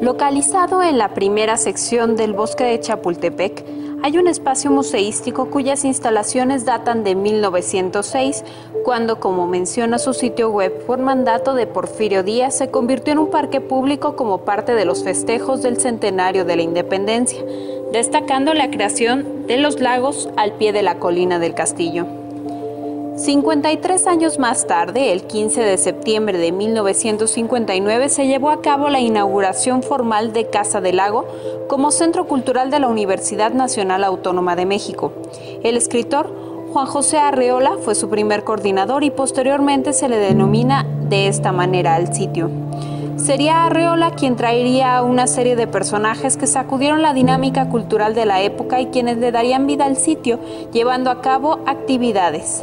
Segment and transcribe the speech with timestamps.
[0.00, 3.64] Localizado en la primera sección del bosque de Chapultepec,
[4.02, 8.44] hay un espacio museístico cuyas instalaciones datan de 1906,
[8.84, 13.30] cuando, como menciona su sitio web, por mandato de Porfirio Díaz, se convirtió en un
[13.30, 17.42] parque público como parte de los festejos del centenario de la independencia,
[17.90, 22.25] destacando la creación de los lagos al pie de la colina del castillo.
[23.16, 29.00] 53 años más tarde, el 15 de septiembre de 1959, se llevó a cabo la
[29.00, 31.24] inauguración formal de Casa del Lago
[31.66, 35.12] como Centro Cultural de la Universidad Nacional Autónoma de México.
[35.62, 36.30] El escritor
[36.74, 41.94] Juan José Arreola fue su primer coordinador y posteriormente se le denomina de esta manera
[41.94, 42.50] al sitio.
[43.16, 48.26] Sería Arreola quien traería a una serie de personajes que sacudieron la dinámica cultural de
[48.26, 50.38] la época y quienes le darían vida al sitio,
[50.70, 52.62] llevando a cabo actividades.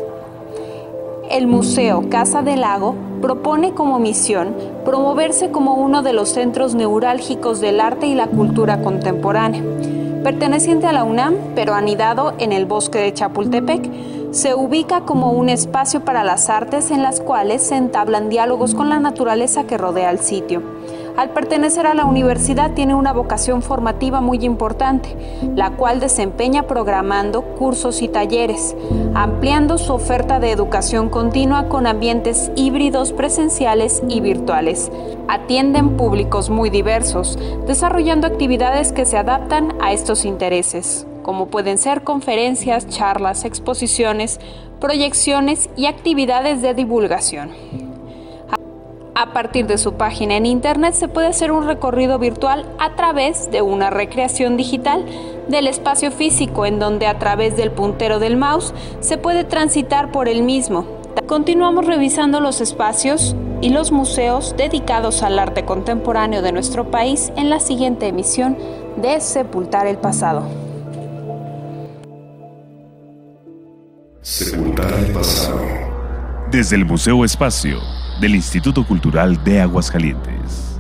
[1.34, 7.60] El Museo Casa del Lago propone como misión promoverse como uno de los centros neurálgicos
[7.60, 9.64] del arte y la cultura contemporánea.
[10.24, 13.90] Perteneciente a la UNAM, pero anidado en el bosque de Chapultepec,
[14.34, 18.90] se ubica como un espacio para las artes en las cuales se entablan diálogos con
[18.90, 20.64] la naturaleza que rodea el sitio.
[21.16, 25.16] Al pertenecer a la universidad tiene una vocación formativa muy importante,
[25.56, 28.76] la cual desempeña programando cursos y talleres,
[29.14, 34.92] ampliando su oferta de educación continua con ambientes híbridos presenciales y virtuales.
[35.28, 37.38] Atienden públicos muy diversos,
[37.68, 44.40] desarrollando actividades que se adaptan a estos intereses, como pueden ser conferencias, charlas, exposiciones,
[44.80, 47.52] proyecciones y actividades de divulgación.
[49.16, 53.50] A partir de su página en Internet se puede hacer un recorrido virtual a través
[53.52, 55.06] de una recreación digital
[55.48, 60.28] del espacio físico en donde a través del puntero del mouse se puede transitar por
[60.28, 60.86] el mismo.
[61.28, 67.50] Continuamos revisando los espacios y los museos dedicados al arte contemporáneo de nuestro país en
[67.50, 68.58] la siguiente emisión
[68.98, 70.63] de Sepultar el Pasado.
[74.34, 75.62] Sepultar el pasado.
[76.50, 77.80] Desde el Museo Espacio
[78.20, 80.73] del Instituto Cultural de Aguascalientes.